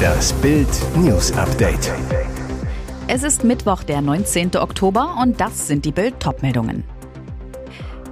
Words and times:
Das 0.00 0.32
Bild 0.34 0.68
News 0.96 1.32
Update. 1.32 1.92
Es 3.06 3.22
ist 3.22 3.44
Mittwoch, 3.44 3.82
der 3.82 4.00
19. 4.00 4.56
Oktober 4.56 5.16
und 5.20 5.40
das 5.40 5.66
sind 5.66 5.84
die 5.84 5.92
Bild 5.92 6.20
Topmeldungen. 6.20 6.84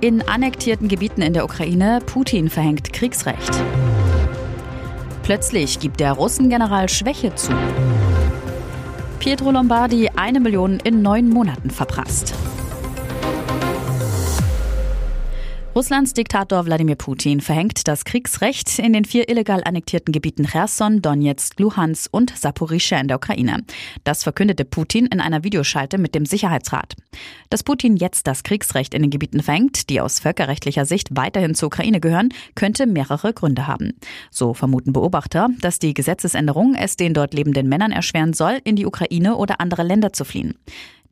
In 0.01 0.27
annektierten 0.29 0.89
Gebieten 0.89 1.23
in 1.23 1.33
der 1.33 1.45
Ukraine 1.45 2.01
Putin 2.04 2.51
verhängt 2.51 2.93
Kriegsrecht. 2.93 3.51
Plötzlich 5.23 5.80
gibt 5.80 6.00
der 6.00 6.12
Russengeneral 6.12 6.89
Schwäche 6.89 7.35
zu. 7.35 7.53
Pietro 9.19 9.50
Lombardi 9.50 10.09
eine 10.16 10.41
Million 10.41 10.79
in 10.80 11.03
neun 11.03 11.29
Monaten 11.29 11.71
verprasst. 11.71 12.35
Russlands 15.79 16.12
Diktator 16.12 16.66
Wladimir 16.66 16.96
Putin 16.96 17.40
verhängt 17.40 17.86
das 17.86 18.04
Kriegsrecht 18.04 18.80
in 18.80 18.92
den 18.92 19.04
vier 19.04 19.28
illegal 19.28 19.62
annektierten 19.64 20.10
Gebieten 20.10 20.45
Cherson, 20.45 21.02
Donetsk, 21.02 21.60
Luhansk 21.60 22.09
und 22.12 22.36
Saporischschja 22.36 22.98
in 22.98 23.06
der 23.06 23.19
Ukraine. 23.19 23.62
Das 24.02 24.24
verkündete 24.24 24.64
Putin 24.64 25.06
in 25.06 25.20
einer 25.20 25.45
Videoschalte 25.45 25.96
mit 25.98 26.16
dem 26.16 26.27
Sicherheitsrat. 26.27 26.96
Dass 27.48 27.62
Putin 27.62 27.96
jetzt 27.96 28.27
das 28.27 28.42
Kriegsrecht 28.42 28.92
in 28.92 29.02
den 29.02 29.12
Gebieten 29.12 29.41
verhängt, 29.41 29.88
die 29.88 30.00
aus 30.00 30.19
völkerrechtlicher 30.19 30.84
Sicht 30.84 31.14
weiterhin 31.14 31.55
zur 31.55 31.69
Ukraine 31.69 32.00
gehören, 32.00 32.30
könnte 32.56 32.88
mehrere 32.88 33.33
Gründe 33.33 33.69
haben. 33.69 33.92
So 34.33 34.55
vermuten 34.55 34.92
Beobachter, 34.92 35.48
dass 35.60 35.78
die 35.78 35.95
Gesetzesänderung 35.95 36.74
es 36.74 36.97
den 36.97 37.14
dort 37.14 37.34
lebenden 37.34 37.69
Männern 37.69 37.92
erschweren 37.92 38.33
soll, 38.33 38.58
in 38.64 38.74
die 38.74 38.84
Ukraine 38.84 39.36
oder 39.36 39.60
andere 39.60 39.84
Länder 39.84 40.12
zu 40.12 40.24
fliehen. 40.24 40.58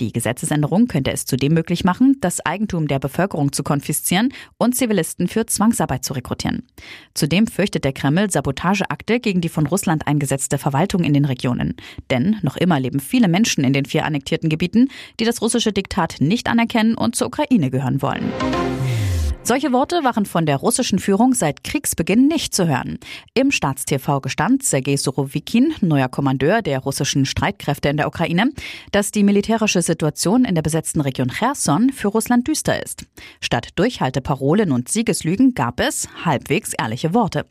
Die 0.01 0.13
Gesetzesänderung 0.13 0.89
könnte 0.89 1.13
es 1.13 1.25
zudem 1.25 1.55
möglich 1.55 1.85
machen, 1.85 2.17
das 2.21 2.45
Eigentum 2.45 2.87
der 2.87 2.99
Bevölkerung 2.99 3.53
zu 3.53 3.63
konfiszieren 3.63 4.33
und 4.59 4.77
Zivilisten 4.77 5.27
für 5.27 5.47
Zwangsarbeit 5.47 6.05
zu 6.05 6.13
rekrutieren. 6.13 6.67
Zudem 7.15 7.47
fürchtet 7.47 7.85
der 7.85 7.93
Kreml 7.93 8.31
Sabotageakte 8.31 9.21
gegen 9.21 9.41
die 9.41 9.49
von 9.49 9.67
Russland 9.67 10.07
eingesetzte 10.07 10.59
Verwaltung 10.59 11.03
in 11.03 11.15
den 11.15 11.25
Regionen. 11.25 11.77
Denn 12.11 12.37
noch 12.43 12.57
immer 12.57 12.79
leben 12.79 13.01
viele 13.01 13.29
Menschen 13.29 13.65
in 13.65 13.73
den 13.73 13.87
vier 13.87 14.05
annektierten 14.05 14.51
Gebieten, 14.51 14.89
die 15.19 15.25
das 15.25 15.41
russische 15.41 15.73
Diktat 15.73 16.17
nicht 16.21 16.49
anerkennen 16.49 16.95
und 16.95 17.17
zur 17.17 17.29
Ukraine 17.29 17.71
gehören 17.71 18.03
wollen. 18.03 18.33
Solche 19.47 19.73
Worte 19.73 20.03
waren 20.03 20.27
von 20.27 20.45
der 20.45 20.57
russischen 20.57 20.99
Führung 20.99 21.33
seit 21.33 21.63
Kriegsbeginn 21.63 22.27
nicht 22.27 22.53
zu 22.53 22.67
hören. 22.67 22.99
Im 23.33 23.53
Staatstv 23.53 24.21
gestand 24.21 24.65
Sergei 24.65 24.97
Surovikin, 24.97 25.73
neuer 25.83 26.09
Kommandeur 26.09 26.63
der 26.63 26.81
russischen 26.81 27.27
Streitkräfte 27.27 27.89
in 27.89 27.97
der 27.97 28.09
Ukraine, 28.09 28.51
dass 28.91 29.13
die 29.13 29.23
militärische 29.23 29.83
Situation 29.83 30.45
in 30.45 30.57
der 30.57 30.63
besetzten 30.63 31.01
Region 31.01 31.29
Cherson 31.29 31.93
für 31.93 32.09
Russland 32.09 32.49
düster 32.49 32.83
ist. 32.83 33.07
Statt 33.41 33.69
Durchhalteparolen 33.77 34.73
und 34.73 34.89
Siegeslügen 34.89 35.55
gab 35.55 35.79
es 35.79 36.09
halbwegs 36.25 36.73
ehrliche 36.77 37.15
Worte. 37.15 37.47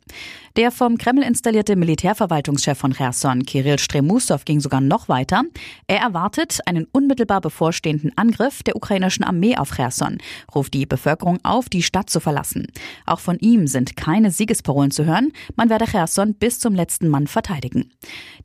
Der 0.57 0.71
vom 0.71 0.97
Kreml 0.97 1.23
installierte 1.23 1.75
Militärverwaltungschef 1.75 2.77
von 2.77 2.93
Cherson, 2.93 3.45
Kirill 3.45 3.77
Stremusow, 3.77 4.43
ging 4.45 4.61
sogar 4.61 4.79
noch 4.79 5.09
weiter. 5.09 5.43
Er 5.87 5.99
erwartet 5.99 6.59
einen 6.65 6.87
unmittelbar 6.93 7.41
bevorstehenden 7.41 8.17
Angriff 8.17 8.63
der 8.63 8.77
ukrainischen 8.77 9.25
Armee 9.25 9.57
auf 9.57 9.71
Cherson, 9.75 10.17
ruft 10.53 10.73
die 10.73 10.85
Bevölkerung 10.85 11.39
auf, 11.43 11.67
die 11.67 11.83
Stadt 11.85 12.09
zu 12.09 12.19
verlassen. 12.19 12.67
Auch 13.05 13.19
von 13.19 13.37
ihm 13.39 13.67
sind 13.67 13.95
keine 13.95 14.31
Siegesparolen 14.31 14.91
zu 14.91 15.05
hören. 15.05 15.31
Man 15.55 15.69
werde 15.69 15.85
Cherson 15.85 16.33
bis 16.33 16.59
zum 16.59 16.75
letzten 16.75 17.07
Mann 17.07 17.27
verteidigen. 17.27 17.91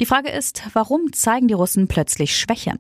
Die 0.01 0.07
Frage 0.07 0.31
ist, 0.31 0.63
warum 0.73 1.13
zeigen 1.13 1.49
die 1.49 1.55
Russen 1.55 1.89
plötzlich 1.89 2.37
Schwäche? 2.37 2.75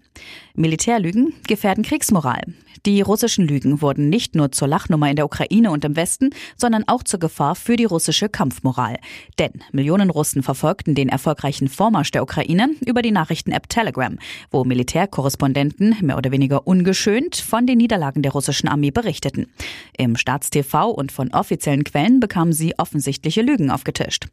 Militärlügen 0.55 1.34
gefährden 1.47 1.84
Kriegsmoral. 1.84 2.42
Die 2.86 3.03
russischen 3.03 3.47
Lügen 3.47 3.83
wurden 3.83 4.08
nicht 4.08 4.34
nur 4.34 4.53
zur 4.53 4.66
Lachnummer 4.66 5.11
in 5.11 5.16
der 5.16 5.27
Ukraine 5.27 5.70
und 5.70 5.84
im 5.84 5.97
Westen, 5.97 6.31
sondern 6.56 6.84
auch 6.88 7.03
zur 7.03 7.20
Gefahr 7.20 7.55
für 7.55 7.77
die 7.77 7.84
russische 7.84 8.31
Kampfmoral. 8.31 8.97
Denn 9.38 9.53
Millionen 9.72 10.08
Russen 10.08 10.42
verfolgten 10.42 10.94
den 10.94 11.11
erfolgreichen 11.11 11.69
Vormarsch 11.69 12.11
der 12.11 12.22
Ukraine 12.22 12.70
über 12.86 13.03
die 13.03 13.11
Nachrichten-App 13.11 13.69
Telegram, 13.69 14.19
wo 14.50 14.64
Militärkorrespondenten 14.64 15.97
mehr 16.00 16.16
oder 16.16 16.31
weniger 16.31 16.66
ungeschönt 16.66 17.36
von 17.36 17.66
den 17.66 17.76
Niederlagen 17.76 18.22
der 18.22 18.32
russischen 18.32 18.69
Armee 18.69 18.91
berichteten. 18.91 19.53
Im 19.99 20.16
Staatstv 20.50 20.91
und 20.91 21.12
von 21.12 21.33
offiziellen 21.33 21.84
Quellen 21.84 22.21
bekamen 22.21 22.53
sie 22.53 22.78
offensichtliche 22.78 23.43
Lügen 23.43 23.71
aufgetischt. 23.71 24.27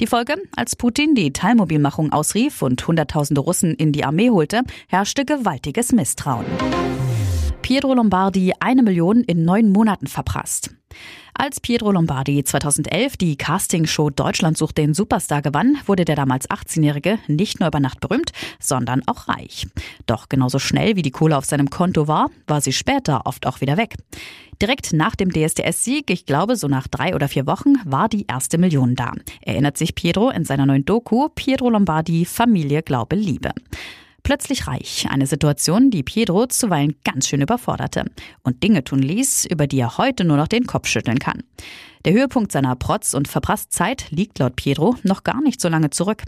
Die 0.00 0.06
Folge, 0.06 0.36
als 0.56 0.76
Putin 0.76 1.14
die 1.14 1.32
Teilmobilmachung 1.32 2.12
ausrief 2.12 2.62
und 2.62 2.86
Hunderttausende 2.86 3.40
Russen 3.40 3.74
in 3.74 3.92
die 3.92 4.04
Armee 4.04 4.30
holte, 4.30 4.62
herrschte 4.88 5.24
gewaltiges 5.24 5.92
Misstrauen. 5.92 6.46
Pietro 7.62 7.94
Lombardi 7.94 8.52
eine 8.60 8.82
Million 8.82 9.22
in 9.24 9.44
neun 9.44 9.70
Monaten 9.70 10.06
verprasst. 10.06 10.70
Als 11.36 11.58
Pietro 11.58 11.90
Lombardi 11.90 12.44
2011 12.44 13.16
die 13.16 13.36
Castingshow 13.36 14.08
Deutschland 14.08 14.56
sucht 14.56 14.78
den 14.78 14.94
Superstar 14.94 15.42
gewann, 15.42 15.76
wurde 15.84 16.04
der 16.04 16.14
damals 16.14 16.48
18-Jährige 16.48 17.18
nicht 17.26 17.58
nur 17.58 17.66
über 17.66 17.80
Nacht 17.80 17.98
berühmt, 17.98 18.30
sondern 18.60 19.02
auch 19.06 19.26
reich. 19.26 19.66
Doch 20.06 20.28
genauso 20.28 20.60
schnell 20.60 20.94
wie 20.94 21.02
die 21.02 21.10
Kohle 21.10 21.36
auf 21.36 21.44
seinem 21.44 21.70
Konto 21.70 22.06
war, 22.06 22.30
war 22.46 22.60
sie 22.60 22.72
später 22.72 23.26
oft 23.26 23.46
auch 23.46 23.60
wieder 23.60 23.76
weg. 23.76 23.96
Direkt 24.62 24.92
nach 24.92 25.16
dem 25.16 25.30
DSDS-Sieg, 25.30 26.08
ich 26.08 26.24
glaube 26.24 26.54
so 26.54 26.68
nach 26.68 26.86
drei 26.86 27.16
oder 27.16 27.26
vier 27.26 27.48
Wochen, 27.48 27.74
war 27.84 28.08
die 28.08 28.26
erste 28.28 28.56
Million 28.56 28.94
da. 28.94 29.12
Erinnert 29.42 29.76
sich 29.76 29.96
Pietro 29.96 30.30
in 30.30 30.44
seiner 30.44 30.66
neuen 30.66 30.84
Doku 30.84 31.28
Pietro 31.34 31.68
Lombardi 31.68 32.24
Familie, 32.24 32.82
Glaube, 32.82 33.16
Liebe. 33.16 33.50
Plötzlich 34.24 34.66
reich, 34.66 35.06
eine 35.10 35.26
Situation, 35.26 35.90
die 35.90 36.02
Pietro 36.02 36.46
zuweilen 36.46 36.96
ganz 37.04 37.28
schön 37.28 37.42
überforderte 37.42 38.06
und 38.42 38.62
Dinge 38.62 38.82
tun 38.82 39.00
ließ, 39.00 39.44
über 39.44 39.66
die 39.66 39.78
er 39.78 39.98
heute 39.98 40.24
nur 40.24 40.38
noch 40.38 40.48
den 40.48 40.66
Kopf 40.66 40.88
schütteln 40.88 41.18
kann. 41.18 41.42
Der 42.06 42.14
Höhepunkt 42.14 42.50
seiner 42.50 42.74
Protz- 42.74 43.12
und 43.12 43.28
Verprasszeit 43.28 44.10
liegt 44.10 44.38
laut 44.38 44.56
Pietro 44.56 44.96
noch 45.02 45.24
gar 45.24 45.42
nicht 45.42 45.60
so 45.60 45.68
lange 45.68 45.90
zurück. 45.90 46.22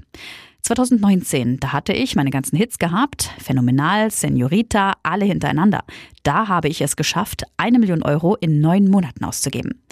2019, 0.61 1.59
da 1.59 1.73
hatte 1.73 1.95
ich 1.95 2.17
meine 2.17 2.29
ganzen 2.29 2.59
Hits 2.59 2.79
gehabt, 2.79 3.31
Phänomenal, 3.39 4.11
Senorita, 4.11 4.93
alle 5.03 5.25
hintereinander. 5.25 5.83
Da 6.23 6.49
habe 6.49 6.69
ich 6.69 6.83
es 6.83 6.97
geschafft, 6.97 7.45
eine 7.57 7.79
Million 7.79 8.03
Euro 8.03 8.35
in 8.35 8.61
neun 8.61 8.91
Monaten 8.91 9.25
auszugeben. 9.25 9.83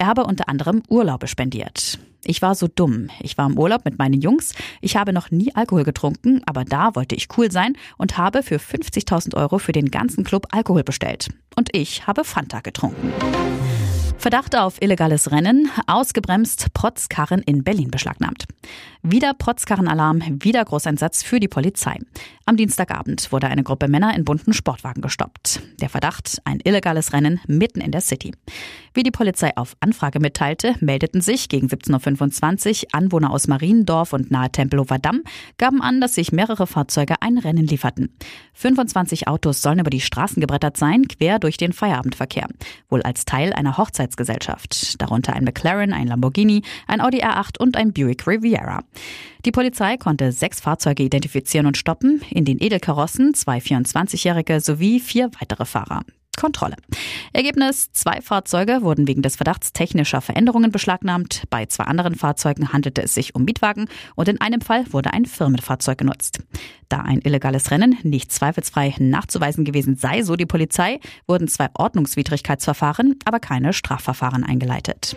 Er 0.00 0.06
habe 0.06 0.24
unter 0.24 0.48
anderem 0.48 0.82
Urlaube 0.88 1.28
spendiert. 1.28 1.98
Ich 2.24 2.40
war 2.40 2.54
so 2.54 2.68
dumm. 2.68 3.10
Ich 3.20 3.36
war 3.36 3.46
im 3.50 3.58
Urlaub 3.58 3.84
mit 3.84 3.98
meinen 3.98 4.22
Jungs. 4.22 4.54
Ich 4.80 4.96
habe 4.96 5.12
noch 5.12 5.30
nie 5.30 5.54
Alkohol 5.54 5.84
getrunken, 5.84 6.40
aber 6.46 6.64
da 6.64 6.94
wollte 6.94 7.14
ich 7.14 7.28
cool 7.36 7.52
sein 7.52 7.76
und 7.98 8.16
habe 8.16 8.42
für 8.42 8.56
50.000 8.56 9.36
Euro 9.36 9.58
für 9.58 9.72
den 9.72 9.90
ganzen 9.90 10.24
Club 10.24 10.46
Alkohol 10.52 10.84
bestellt. 10.84 11.28
Und 11.54 11.76
ich 11.76 12.06
habe 12.06 12.24
Fanta 12.24 12.60
getrunken. 12.60 13.12
Verdacht 14.16 14.56
auf 14.56 14.80
illegales 14.80 15.32
Rennen, 15.32 15.70
ausgebremst, 15.86 16.72
Protzkarren 16.72 17.42
in 17.42 17.62
Berlin 17.62 17.90
beschlagnahmt. 17.90 18.44
Wieder 19.02 19.34
Protzkarrenalarm, 19.34 20.22
wieder 20.42 20.64
Großeinsatz 20.64 21.22
für 21.22 21.40
die 21.40 21.48
Polizei. 21.48 21.98
Am 22.50 22.56
Dienstagabend 22.56 23.30
wurde 23.30 23.46
eine 23.46 23.62
Gruppe 23.62 23.86
Männer 23.86 24.12
in 24.16 24.24
bunten 24.24 24.52
Sportwagen 24.52 25.02
gestoppt. 25.02 25.62
Der 25.80 25.88
Verdacht, 25.88 26.38
ein 26.42 26.58
illegales 26.64 27.12
Rennen 27.12 27.38
mitten 27.46 27.80
in 27.80 27.92
der 27.92 28.00
City. 28.00 28.32
Wie 28.92 29.04
die 29.04 29.12
Polizei 29.12 29.56
auf 29.56 29.76
Anfrage 29.78 30.18
mitteilte, 30.18 30.74
meldeten 30.80 31.20
sich 31.20 31.48
gegen 31.48 31.68
17.25 31.68 32.86
Uhr 32.86 32.88
Anwohner 32.90 33.30
aus 33.30 33.46
Mariendorf 33.46 34.12
und 34.12 34.32
nahe 34.32 34.50
Tempelhofer 34.50 34.98
Damm, 34.98 35.22
gaben 35.58 35.80
an, 35.80 36.00
dass 36.00 36.16
sich 36.16 36.32
mehrere 36.32 36.66
Fahrzeuge 36.66 37.14
ein 37.20 37.38
Rennen 37.38 37.68
lieferten. 37.68 38.12
25 38.54 39.28
Autos 39.28 39.62
sollen 39.62 39.78
über 39.78 39.90
die 39.90 40.00
Straßen 40.00 40.40
gebrettert 40.40 40.76
sein, 40.76 41.06
quer 41.06 41.38
durch 41.38 41.56
den 41.56 41.72
Feierabendverkehr. 41.72 42.48
Wohl 42.88 43.02
als 43.02 43.26
Teil 43.26 43.52
einer 43.52 43.78
Hochzeitsgesellschaft. 43.78 45.00
Darunter 45.00 45.34
ein 45.34 45.44
McLaren, 45.44 45.92
ein 45.92 46.08
Lamborghini, 46.08 46.62
ein 46.88 47.00
Audi 47.00 47.22
R8 47.22 47.58
und 47.60 47.76
ein 47.76 47.92
Buick 47.92 48.26
Riviera. 48.26 48.82
Die 49.46 49.52
Polizei 49.52 49.96
konnte 49.96 50.32
sechs 50.32 50.60
Fahrzeuge 50.60 51.02
identifizieren 51.02 51.66
und 51.66 51.78
stoppen, 51.78 52.20
in 52.40 52.46
den 52.46 52.58
Edelkarossen 52.58 53.34
zwei 53.34 53.58
24-Jährige 53.58 54.60
sowie 54.60 54.98
vier 54.98 55.30
weitere 55.38 55.66
Fahrer. 55.66 56.00
Kontrolle. 56.38 56.76
Ergebnis: 57.34 57.92
Zwei 57.92 58.22
Fahrzeuge 58.22 58.80
wurden 58.80 59.06
wegen 59.06 59.20
des 59.20 59.36
Verdachts 59.36 59.74
technischer 59.74 60.22
Veränderungen 60.22 60.72
beschlagnahmt. 60.72 61.42
Bei 61.50 61.66
zwei 61.66 61.84
anderen 61.84 62.14
Fahrzeugen 62.14 62.72
handelte 62.72 63.02
es 63.02 63.12
sich 63.12 63.34
um 63.34 63.44
Mietwagen 63.44 63.88
und 64.14 64.28
in 64.28 64.40
einem 64.40 64.62
Fall 64.62 64.90
wurde 64.90 65.12
ein 65.12 65.26
Firmenfahrzeug 65.26 65.98
genutzt. 65.98 66.40
Da 66.88 67.00
ein 67.00 67.20
illegales 67.20 67.70
Rennen 67.70 67.98
nicht 68.04 68.32
zweifelsfrei 68.32 68.94
nachzuweisen 68.98 69.66
gewesen 69.66 69.96
sei, 69.96 70.22
so 70.22 70.34
die 70.34 70.46
Polizei, 70.46 70.98
wurden 71.26 71.46
zwei 71.46 71.68
Ordnungswidrigkeitsverfahren, 71.74 73.18
aber 73.26 73.38
keine 73.38 73.74
Strafverfahren 73.74 74.44
eingeleitet. 74.44 75.14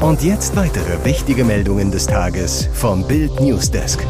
Und 0.00 0.22
jetzt 0.22 0.56
weitere 0.56 1.04
wichtige 1.04 1.44
Meldungen 1.44 1.90
des 1.90 2.06
Tages 2.06 2.70
vom 2.72 3.06
Bild 3.06 3.40
Newsdesk. 3.40 4.06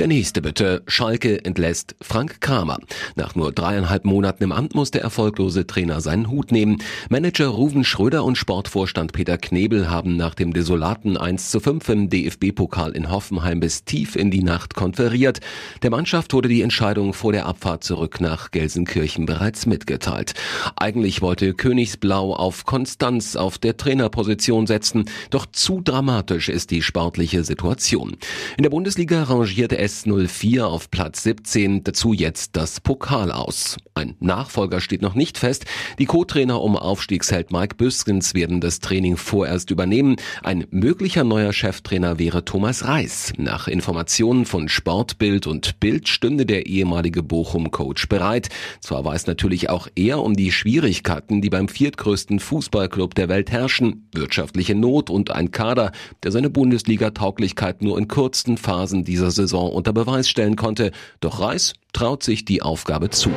Der 0.00 0.06
nächste 0.06 0.40
bitte. 0.40 0.82
Schalke 0.86 1.44
entlässt 1.44 1.94
Frank 2.00 2.40
Kramer. 2.40 2.78
Nach 3.16 3.34
nur 3.34 3.52
dreieinhalb 3.52 4.06
Monaten 4.06 4.44
im 4.44 4.50
Amt 4.50 4.74
muss 4.74 4.90
der 4.90 5.02
erfolglose 5.02 5.66
Trainer 5.66 6.00
seinen 6.00 6.30
Hut 6.30 6.52
nehmen. 6.52 6.78
Manager 7.10 7.48
Ruven 7.48 7.84
Schröder 7.84 8.24
und 8.24 8.38
Sportvorstand 8.38 9.12
Peter 9.12 9.36
Knebel 9.36 9.90
haben 9.90 10.16
nach 10.16 10.34
dem 10.34 10.54
desolaten 10.54 11.18
1 11.18 11.50
zu 11.50 11.60
5 11.60 11.86
im 11.90 12.08
DFB-Pokal 12.08 12.92
in 12.92 13.10
Hoffenheim 13.10 13.60
bis 13.60 13.84
tief 13.84 14.16
in 14.16 14.30
die 14.30 14.42
Nacht 14.42 14.74
konferiert. 14.74 15.40
Der 15.82 15.90
Mannschaft 15.90 16.32
wurde 16.32 16.48
die 16.48 16.62
Entscheidung 16.62 17.12
vor 17.12 17.32
der 17.32 17.44
Abfahrt 17.44 17.84
zurück 17.84 18.22
nach 18.22 18.52
Gelsenkirchen 18.52 19.26
bereits 19.26 19.66
mitgeteilt. 19.66 20.32
Eigentlich 20.76 21.20
wollte 21.20 21.52
Königsblau 21.52 22.32
auf 22.32 22.64
Konstanz 22.64 23.36
auf 23.36 23.58
der 23.58 23.76
Trainerposition 23.76 24.66
setzen, 24.66 25.04
doch 25.28 25.44
zu 25.44 25.82
dramatisch 25.82 26.48
ist 26.48 26.70
die 26.70 26.80
sportliche 26.80 27.44
Situation. 27.44 28.16
In 28.56 28.62
der 28.62 28.70
Bundesliga 28.70 29.24
rangierte 29.24 29.89
S04 29.90 30.62
auf 30.62 30.90
Platz 30.90 31.24
17, 31.24 31.82
dazu 31.82 32.12
jetzt 32.12 32.56
das 32.56 32.80
Pokal 32.80 33.32
aus. 33.32 33.76
Ein 33.94 34.14
Nachfolger 34.20 34.80
steht 34.80 35.02
noch 35.02 35.16
nicht 35.16 35.36
fest. 35.36 35.64
Die 35.98 36.04
Co-Trainer 36.06 36.62
um 36.62 36.76
Aufstiegsheld 36.76 37.50
Mike 37.50 37.74
Büskens 37.74 38.34
werden 38.34 38.60
das 38.60 38.78
Training 38.78 39.16
vorerst 39.16 39.70
übernehmen. 39.70 40.16
Ein 40.44 40.66
möglicher 40.70 41.24
neuer 41.24 41.52
Cheftrainer 41.52 42.20
wäre 42.20 42.44
Thomas 42.44 42.84
Reis. 42.84 43.32
Nach 43.36 43.66
Informationen 43.66 44.46
von 44.46 44.68
Sportbild 44.68 45.48
und 45.48 45.80
Bild 45.80 46.08
stünde 46.08 46.46
der 46.46 46.66
ehemalige 46.66 47.24
Bochum-Coach 47.24 48.08
bereit. 48.08 48.48
Zwar 48.80 49.04
weiß 49.04 49.26
natürlich 49.26 49.70
auch 49.70 49.88
er 49.96 50.22
um 50.22 50.36
die 50.36 50.52
Schwierigkeiten, 50.52 51.42
die 51.42 51.50
beim 51.50 51.66
viertgrößten 51.66 52.38
Fußballclub 52.38 53.16
der 53.16 53.28
Welt 53.28 53.50
herrschen, 53.50 54.08
wirtschaftliche 54.12 54.76
Not 54.76 55.10
und 55.10 55.32
ein 55.32 55.50
Kader, 55.50 55.90
der 56.22 56.30
seine 56.30 56.48
Bundesliga-Tauglichkeit 56.48 57.82
nur 57.82 57.98
in 57.98 58.06
kurzen 58.06 58.56
Phasen 58.56 59.04
dieser 59.04 59.32
Saison 59.32 59.72
unter 59.80 59.94
Beweis 59.94 60.28
stellen 60.28 60.56
konnte. 60.56 60.92
Doch 61.20 61.40
Reis 61.40 61.72
traut 61.94 62.22
sich 62.22 62.44
die 62.44 62.60
Aufgabe 62.60 63.08
zu. 63.08 63.30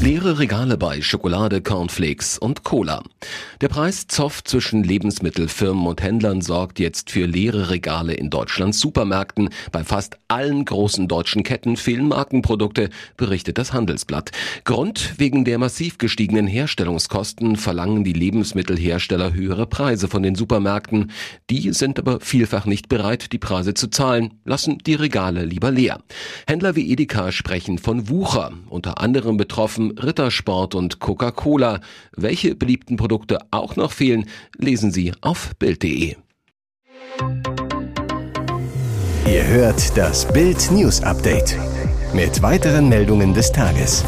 Leere 0.00 0.38
Regale 0.38 0.78
bei 0.78 1.02
Schokolade, 1.02 1.60
Cornflakes 1.60 2.38
und 2.38 2.62
Cola. 2.62 3.02
Der 3.60 3.68
Preiszoff 3.68 4.44
zwischen 4.44 4.84
Lebensmittelfirmen 4.84 5.88
und 5.88 6.00
Händlern 6.00 6.40
sorgt 6.40 6.78
jetzt 6.78 7.10
für 7.10 7.26
leere 7.26 7.70
Regale 7.70 8.14
in 8.14 8.30
Deutschlands 8.30 8.78
Supermärkten. 8.78 9.48
Bei 9.72 9.82
fast 9.82 10.16
allen 10.28 10.64
großen 10.64 11.08
deutschen 11.08 11.42
Ketten 11.42 11.76
fehlen 11.76 12.06
Markenprodukte, 12.06 12.90
berichtet 13.16 13.58
das 13.58 13.72
Handelsblatt. 13.72 14.30
Grund 14.62 15.14
wegen 15.18 15.44
der 15.44 15.58
massiv 15.58 15.98
gestiegenen 15.98 16.46
Herstellungskosten 16.46 17.56
verlangen 17.56 18.04
die 18.04 18.12
Lebensmittelhersteller 18.12 19.34
höhere 19.34 19.66
Preise 19.66 20.06
von 20.06 20.22
den 20.22 20.36
Supermärkten. 20.36 21.10
Die 21.50 21.72
sind 21.72 21.98
aber 21.98 22.20
vielfach 22.20 22.66
nicht 22.66 22.88
bereit, 22.88 23.32
die 23.32 23.38
Preise 23.38 23.74
zu 23.74 23.88
zahlen, 23.88 24.34
lassen 24.44 24.78
die 24.78 24.94
Regale 24.94 25.44
lieber 25.44 25.72
leer. 25.72 25.98
Händler 26.46 26.76
wie 26.76 26.92
Edeka 26.92 27.32
sprechen 27.32 27.78
von 27.78 28.08
Wucher, 28.08 28.52
unter 28.68 29.00
anderem 29.00 29.36
betroffen 29.36 29.87
Rittersport 29.92 30.74
und 30.74 30.98
Coca-Cola. 30.98 31.80
Welche 32.16 32.54
beliebten 32.54 32.96
Produkte 32.96 33.38
auch 33.50 33.76
noch 33.76 33.92
fehlen, 33.92 34.26
lesen 34.56 34.92
Sie 34.92 35.12
auf 35.20 35.54
Bild.de. 35.58 36.16
Ihr 39.26 39.46
hört 39.46 39.96
das 39.96 40.26
Bild 40.32 40.70
News 40.70 41.02
Update 41.02 41.56
mit 42.14 42.40
weiteren 42.42 42.88
Meldungen 42.88 43.34
des 43.34 43.52
Tages. 43.52 44.04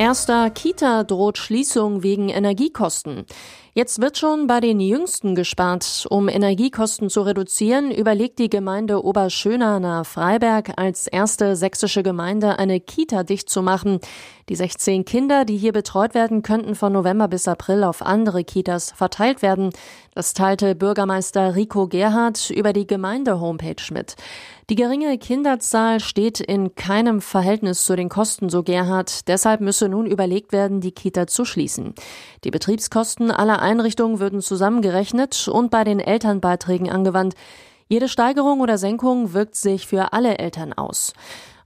Erster 0.00 0.48
Kita 0.48 1.04
droht 1.04 1.36
Schließung 1.36 2.02
wegen 2.02 2.30
Energiekosten. 2.30 3.26
Jetzt 3.74 4.00
wird 4.00 4.16
schon 4.16 4.46
bei 4.46 4.58
den 4.58 4.80
Jüngsten 4.80 5.34
gespart. 5.34 6.06
Um 6.08 6.28
Energiekosten 6.28 7.10
zu 7.10 7.20
reduzieren, 7.20 7.90
überlegt 7.90 8.38
die 8.38 8.48
Gemeinde 8.48 9.04
Oberschöner 9.04 9.78
nahe 9.78 10.04
Freiberg 10.04 10.72
als 10.76 11.06
erste 11.06 11.54
sächsische 11.54 12.02
Gemeinde 12.02 12.58
eine 12.58 12.80
Kita 12.80 13.24
dicht 13.24 13.50
zu 13.50 13.62
machen. 13.62 14.00
Die 14.48 14.56
16 14.56 15.04
Kinder, 15.04 15.44
die 15.44 15.56
hier 15.56 15.72
betreut 15.72 16.14
werden, 16.14 16.42
könnten 16.42 16.74
von 16.74 16.92
November 16.92 17.28
bis 17.28 17.46
April 17.46 17.84
auf 17.84 18.02
andere 18.02 18.42
Kitas 18.42 18.90
verteilt 18.90 19.42
werden. 19.42 19.70
Das 20.14 20.34
teilte 20.34 20.74
Bürgermeister 20.74 21.54
Rico 21.54 21.86
Gerhardt 21.86 22.50
über 22.50 22.72
die 22.72 22.88
Gemeinde-Homepage 22.88 23.92
mit. 23.92 24.16
Die 24.68 24.74
geringe 24.74 25.16
Kinderzahl 25.18 26.00
steht 26.00 26.40
in 26.40 26.74
keinem 26.74 27.20
Verhältnis 27.20 27.84
zu 27.84 27.94
den 27.94 28.08
Kosten, 28.08 28.48
so 28.48 28.64
Gerhard. 28.64 29.28
Deshalb 29.28 29.60
müsse 29.60 29.88
nun 29.90 30.06
überlegt 30.06 30.52
werden, 30.52 30.80
die 30.80 30.92
Kita 30.92 31.26
zu 31.26 31.44
schließen. 31.44 31.94
Die 32.44 32.50
Betriebskosten 32.50 33.30
aller 33.30 33.60
Einrichtungen 33.60 34.20
würden 34.20 34.40
zusammengerechnet 34.40 35.48
und 35.48 35.70
bei 35.70 35.84
den 35.84 36.00
Elternbeiträgen 36.00 36.88
angewandt. 36.88 37.34
Jede 37.88 38.08
Steigerung 38.08 38.60
oder 38.60 38.78
Senkung 38.78 39.34
wirkt 39.34 39.56
sich 39.56 39.86
für 39.86 40.12
alle 40.12 40.38
Eltern 40.38 40.72
aus. 40.72 41.12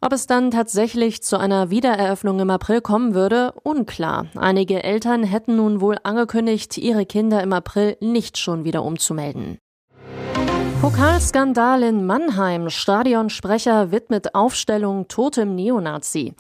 Ob 0.00 0.12
es 0.12 0.26
dann 0.26 0.50
tatsächlich 0.50 1.23
zu 1.23 1.38
einer 1.38 1.71
Wiedereröffnung 1.71 2.41
im 2.41 2.50
April 2.50 2.81
kommen 2.81 3.15
würde, 3.15 3.53
unklar. 3.62 4.27
Einige 4.37 4.82
Eltern 4.82 5.23
hätten 5.23 5.56
nun 5.56 5.81
wohl 5.81 5.97
angekündigt, 6.03 6.77
ihre 6.77 7.06
Kinder 7.06 7.43
im 7.43 7.53
April 7.53 7.97
nicht 8.00 8.37
schon 8.37 8.65
wieder 8.65 8.85
umzumelden. 8.85 9.59
Pokalskandal 10.85 11.82
in 11.82 12.05
Mannheim. 12.05 12.69
Stadionsprecher 12.69 13.91
widmet 13.91 14.35
Aufstellung 14.35 15.09
totem 15.09 15.55
Neonazi. 15.55 16.35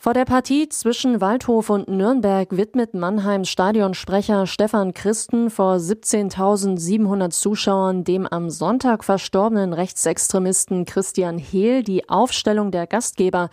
Vor 0.00 0.14
der 0.14 0.26
Partie 0.26 0.68
zwischen 0.68 1.20
Waldhof 1.20 1.70
und 1.70 1.88
Nürnberg 1.88 2.56
widmet 2.56 2.94
Mannheims 2.94 3.48
Stadionsprecher 3.48 4.46
Stefan 4.46 4.94
Christen 4.94 5.50
vor 5.50 5.74
17.700 5.74 7.30
Zuschauern 7.30 8.04
dem 8.04 8.24
am 8.24 8.48
Sonntag 8.48 9.02
verstorbenen 9.02 9.72
Rechtsextremisten 9.72 10.84
Christian 10.84 11.36
Hehl 11.36 11.82
die 11.82 12.08
Aufstellung 12.08 12.70
der 12.70 12.86
Gastgeber. 12.86 13.50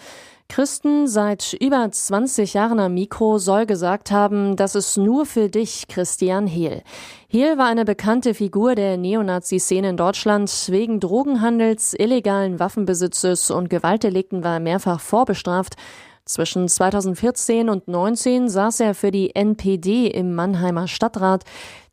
Christen, 0.47 1.07
seit 1.07 1.53
über 1.59 1.89
20 1.92 2.53
Jahren 2.53 2.80
am 2.80 2.94
Mikro, 2.94 3.39
soll 3.39 3.65
gesagt 3.65 4.12
haben, 4.12 4.56
das 4.56 4.75
ist 4.75 4.97
nur 4.97 5.25
für 5.25 5.50
dich, 5.50 5.88
Christian 5.88 6.45
Hehl. 6.45 6.83
Hehl 7.27 7.57
war 7.57 7.65
eine 7.65 7.86
bekannte 7.86 8.36
Figur 8.36 8.75
der 8.75 8.97
Neonazi-Szene 8.97 9.89
in 9.89 9.97
Deutschland. 9.97 10.51
Wegen 10.69 11.00
Drogenhandels, 11.00 11.95
illegalen 11.97 12.59
Waffenbesitzes 12.59 13.50
und 13.50 13.71
Gewaltdelikten 13.71 14.44
war 14.44 14.53
er 14.53 14.59
mehrfach 14.59 15.00
vorbestraft. 15.00 15.77
Zwischen 16.27 16.68
2014 16.68 17.69
und 17.69 17.86
2019 17.86 18.50
saß 18.50 18.80
er 18.80 18.95
für 18.95 19.12
die 19.12 19.36
NPD 19.36 20.07
im 20.07 20.33
Mannheimer 20.33 20.88
Stadtrat. 20.88 21.44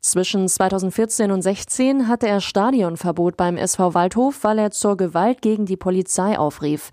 Zwischen 0.01 0.47
2014 0.47 1.29
und 1.29 1.43
16 1.43 2.07
hatte 2.07 2.27
er 2.27 2.41
Stadionverbot 2.41 3.37
beim 3.37 3.57
SV 3.57 3.93
Waldhof, 3.93 4.43
weil 4.43 4.57
er 4.57 4.71
zur 4.71 4.97
Gewalt 4.97 5.43
gegen 5.43 5.67
die 5.67 5.77
Polizei 5.77 6.39
aufrief. 6.39 6.89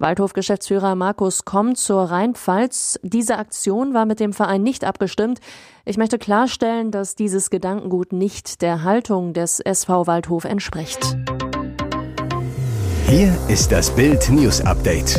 Waldhof-Geschäftsführer 0.00 0.94
Markus 0.94 1.46
kommt 1.46 1.78
zur 1.78 2.02
Rheinpfalz. 2.02 3.00
Diese 3.02 3.38
Aktion 3.38 3.94
war 3.94 4.04
mit 4.04 4.20
dem 4.20 4.34
Verein 4.34 4.62
nicht 4.62 4.84
abgestimmt. 4.84 5.40
Ich 5.86 5.96
möchte 5.96 6.18
klarstellen, 6.18 6.90
dass 6.90 7.14
dieses 7.14 7.48
Gedankengut 7.48 8.12
nicht 8.12 8.60
der 8.60 8.82
Haltung 8.82 9.32
des 9.32 9.60
SV 9.60 10.06
Waldhof 10.06 10.44
entspricht. 10.44 11.16
Hier 13.06 13.34
ist 13.48 13.72
das 13.72 13.90
Bild 13.90 14.28
News 14.28 14.60
Update. 14.60 15.18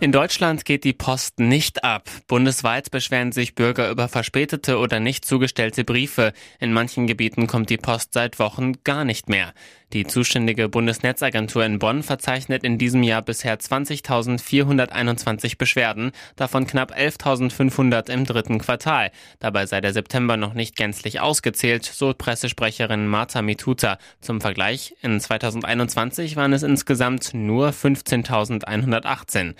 In 0.00 0.12
Deutschland 0.12 0.64
geht 0.64 0.84
die 0.84 0.92
Post 0.92 1.40
nicht 1.40 1.82
ab. 1.82 2.08
Bundesweit 2.28 2.92
beschweren 2.92 3.32
sich 3.32 3.56
Bürger 3.56 3.90
über 3.90 4.06
verspätete 4.06 4.78
oder 4.78 5.00
nicht 5.00 5.24
zugestellte 5.24 5.82
Briefe. 5.82 6.32
In 6.60 6.72
manchen 6.72 7.08
Gebieten 7.08 7.48
kommt 7.48 7.68
die 7.68 7.78
Post 7.78 8.12
seit 8.12 8.38
Wochen 8.38 8.74
gar 8.84 9.04
nicht 9.04 9.28
mehr. 9.28 9.52
Die 9.94 10.06
zuständige 10.06 10.68
Bundesnetzagentur 10.68 11.64
in 11.64 11.78
Bonn 11.78 12.02
verzeichnet 12.02 12.62
in 12.62 12.76
diesem 12.76 13.02
Jahr 13.02 13.22
bisher 13.22 13.58
20.421 13.58 15.56
Beschwerden, 15.56 16.12
davon 16.36 16.66
knapp 16.66 16.94
11.500 16.94 18.10
im 18.10 18.26
dritten 18.26 18.58
Quartal. 18.58 19.10
Dabei 19.40 19.64
sei 19.64 19.80
der 19.80 19.94
September 19.94 20.36
noch 20.36 20.52
nicht 20.52 20.76
gänzlich 20.76 21.20
ausgezählt, 21.20 21.86
so 21.86 22.12
Pressesprecherin 22.12 23.06
Marta 23.08 23.40
Mituta. 23.40 23.96
Zum 24.20 24.42
Vergleich, 24.42 24.94
in 25.00 25.18
2021 25.18 26.36
waren 26.36 26.52
es 26.52 26.62
insgesamt 26.62 27.32
nur 27.32 27.70
15.118. 27.70 29.54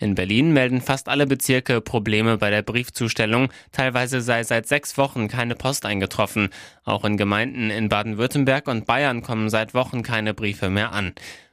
In 0.00 0.14
Berlin 0.14 0.54
melden 0.54 0.80
fast 0.80 1.10
alle 1.10 1.26
Bezirke 1.26 1.82
Probleme 1.82 2.38
bei 2.38 2.48
der 2.48 2.62
Briefzustellung. 2.62 3.50
Teilweise 3.70 4.22
sei 4.22 4.42
seit 4.44 4.66
sechs 4.66 4.96
Wochen 4.96 5.28
keine 5.28 5.54
Post 5.54 5.84
eingetroffen. 5.84 6.48
Auch 6.84 7.04
in 7.04 7.18
Gemeinden 7.18 7.68
in 7.70 7.90
Baden-Württemberg 7.90 8.66
und 8.66 8.86
Bayern 8.86 9.20
kommen 9.20 9.50
seit 9.50 9.74
Wochen 9.74 10.02
keine 10.02 10.32
Briefe 10.32 10.70
mehr 10.70 10.92
an. 10.92 11.12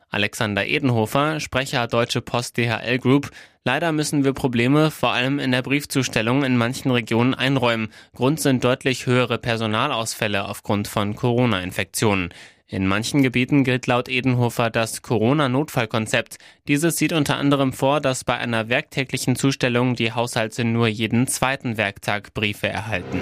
Alexander 0.10 0.66
Edenhofer, 0.66 1.42
Sprecher 1.42 1.88
Deutsche 1.88 2.22
Post 2.22 2.58
DHL 2.58 3.00
Group. 3.00 3.32
Leider 3.66 3.92
müssen 3.92 4.24
wir 4.24 4.32
Probleme 4.32 4.92
vor 4.92 5.12
allem 5.12 5.40
in 5.40 5.52
der 5.52 5.62
Briefzustellung 5.62 6.46
in 6.46 6.56
manchen 6.56 6.90
Regionen 6.90 7.34
einräumen. 7.34 7.90
Grund 8.16 8.40
sind 8.40 8.64
deutlich 8.64 9.08
höhere 9.08 9.40
Personalausfälle 9.40 10.46
aufgrund 10.46 10.88
von 10.88 11.18
Corona-Infektionen. 11.18 12.30
In 12.70 12.86
manchen 12.86 13.24
Gebieten 13.24 13.64
gilt 13.64 13.88
laut 13.88 14.10
Edenhofer 14.10 14.70
das 14.70 15.02
Corona-Notfallkonzept. 15.02 16.38
Dieses 16.68 16.98
sieht 16.98 17.14
unter 17.14 17.38
anderem 17.38 17.72
vor, 17.72 18.02
dass 18.02 18.26
bei 18.26 18.38
einer 18.38 18.68
werktäglichen 18.68 19.38
Zustellung 19.38 19.96
die 19.96 20.12
Haushalte 20.12 20.66
nur 20.66 20.88
jeden 20.88 21.28
zweiten 21.28 21.78
Werktag 21.78 22.34
Briefe 22.34 22.68
erhalten. 22.68 23.22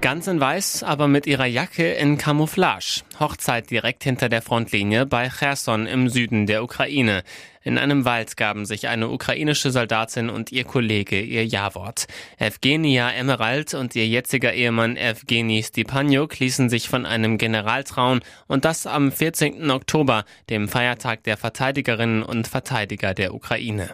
Ganz 0.00 0.26
in 0.28 0.40
weiß, 0.40 0.82
aber 0.82 1.08
mit 1.08 1.26
ihrer 1.26 1.44
Jacke 1.44 1.92
in 1.92 2.16
Camouflage. 2.16 3.02
Hochzeit 3.18 3.70
direkt 3.70 4.02
hinter 4.02 4.30
der 4.30 4.40
Frontlinie 4.40 5.04
bei 5.04 5.28
Cherson 5.28 5.86
im 5.86 6.08
Süden 6.08 6.46
der 6.46 6.64
Ukraine. 6.64 7.22
In 7.62 7.76
einem 7.76 8.06
Wald 8.06 8.38
gaben 8.38 8.64
sich 8.64 8.88
eine 8.88 9.10
ukrainische 9.10 9.70
Soldatin 9.70 10.30
und 10.30 10.52
ihr 10.52 10.64
Kollege 10.64 11.20
ihr 11.20 11.44
Ja-Wort. 11.44 12.06
Evgenia 12.38 13.10
Emerald 13.10 13.74
und 13.74 13.94
ihr 13.94 14.08
jetziger 14.08 14.54
Ehemann 14.54 14.96
Evgeny 14.96 15.62
Stepanyuk 15.62 16.38
ließen 16.38 16.70
sich 16.70 16.88
von 16.88 17.04
einem 17.04 17.36
General 17.36 17.84
trauen 17.84 18.20
und 18.46 18.64
das 18.64 18.86
am 18.86 19.12
14. 19.12 19.70
Oktober, 19.70 20.24
dem 20.48 20.68
Feiertag 20.68 21.24
der 21.24 21.36
Verteidigerinnen 21.36 22.22
und 22.22 22.48
Verteidiger 22.48 23.12
der 23.12 23.34
Ukraine. 23.34 23.90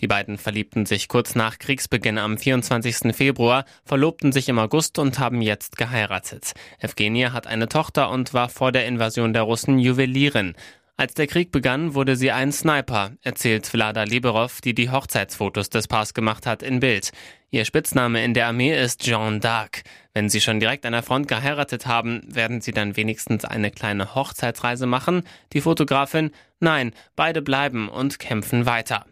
Die 0.00 0.06
beiden 0.06 0.38
verliebten 0.38 0.86
sich 0.86 1.08
kurz 1.08 1.34
nach 1.34 1.58
Kriegsbeginn 1.58 2.18
am 2.18 2.36
24. 2.36 3.14
Februar, 3.14 3.64
verlobten 3.84 4.32
sich 4.32 4.48
im 4.48 4.58
August 4.58 4.98
und 4.98 5.18
haben 5.18 5.40
jetzt 5.40 5.76
geheiratet. 5.76 6.52
Evgenia 6.78 7.32
hat 7.32 7.46
eine 7.46 7.68
Tochter 7.68 8.10
und 8.10 8.34
war 8.34 8.48
vor 8.48 8.72
der 8.72 8.86
Invasion 8.86 9.32
der 9.32 9.42
Russen 9.42 9.78
Juwelierin. 9.78 10.54
Als 10.96 11.14
der 11.14 11.26
Krieg 11.26 11.50
begann, 11.50 11.94
wurde 11.94 12.14
sie 12.14 12.30
ein 12.30 12.52
Sniper, 12.52 13.12
erzählt 13.22 13.66
Vlada 13.66 14.04
Liberov, 14.04 14.60
die 14.60 14.74
die 14.74 14.90
Hochzeitsfotos 14.90 15.68
des 15.68 15.88
Paars 15.88 16.14
gemacht 16.14 16.46
hat, 16.46 16.62
in 16.62 16.78
Bild. 16.78 17.10
Ihr 17.50 17.64
Spitzname 17.64 18.24
in 18.24 18.32
der 18.32 18.46
Armee 18.46 18.80
ist 18.80 19.02
Jean 19.02 19.40
d'Arc. 19.40 19.82
Wenn 20.12 20.28
sie 20.28 20.40
schon 20.40 20.60
direkt 20.60 20.86
an 20.86 20.92
der 20.92 21.02
Front 21.02 21.26
geheiratet 21.26 21.86
haben, 21.86 22.20
werden 22.26 22.60
sie 22.60 22.70
dann 22.70 22.96
wenigstens 22.96 23.44
eine 23.44 23.72
kleine 23.72 24.14
Hochzeitsreise 24.14 24.86
machen? 24.86 25.24
Die 25.52 25.60
Fotografin? 25.60 26.30
Nein, 26.60 26.92
beide 27.16 27.42
bleiben 27.42 27.88
und 27.88 28.20
kämpfen 28.20 28.64
weiter. 28.66 29.04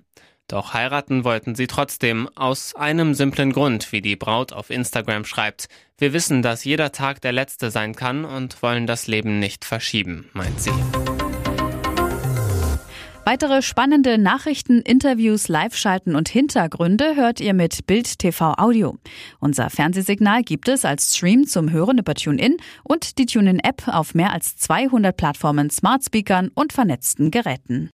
Doch 0.53 0.75
heiraten 0.75 1.25
wollten 1.25 1.55
sie 1.55 1.67
trotzdem, 1.67 2.29
aus 2.35 2.75
einem 2.75 3.15
simplen 3.15 3.55
Grund, 3.55 3.91
wie 3.91 4.03
die 4.03 4.17
Braut 4.17 4.53
auf 4.53 4.69
Instagram 4.69 5.25
schreibt. 5.25 5.67
Wir 5.97 6.13
wissen, 6.13 6.43
dass 6.43 6.63
jeder 6.63 6.93
Tag 6.93 7.23
der 7.23 7.33
letzte 7.33 7.71
sein 7.71 7.95
kann 7.95 8.27
und 8.27 8.63
wollen 8.63 8.87
das 8.87 9.07
Leben 9.07 9.39
nicht 9.39 9.65
verschieben, 9.65 10.29
meint 10.35 10.61
sie. 10.61 10.71
Weitere 13.25 13.63
spannende 13.63 14.19
Nachrichten, 14.19 14.83
Interviews, 14.83 15.49
Live-Schalten 15.49 16.15
und 16.15 16.29
Hintergründe 16.29 17.17
hört 17.17 17.41
ihr 17.41 17.55
mit 17.55 17.87
Bild 17.87 18.19
TV 18.19 18.53
Audio. 18.59 18.99
Unser 19.41 19.71
Fernsehsignal 19.71 20.43
gibt 20.43 20.69
es 20.69 20.85
als 20.85 21.17
Stream 21.17 21.47
zum 21.47 21.71
Hören 21.71 21.97
über 21.97 22.13
TuneIn 22.13 22.59
und 22.85 23.17
die 23.17 23.25
TuneIn-App 23.25 23.89
auf 23.89 24.15
mehr 24.15 24.35
als 24.35 24.59
200 24.59 25.17
Plattformen, 25.17 25.71
Smart 25.71 26.05
Speakern 26.05 26.51
und 26.55 26.75
vernetzten 26.75 27.31
Geräten. 27.31 27.91